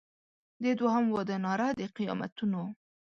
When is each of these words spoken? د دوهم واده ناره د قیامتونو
د 0.63 0.65
دوهم 0.79 1.05
واده 1.13 1.35
ناره 1.45 1.69
د 1.79 1.81
قیامتونو 1.97 2.61